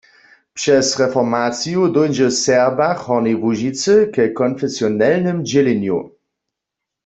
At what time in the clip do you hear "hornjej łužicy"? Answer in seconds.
3.05-3.93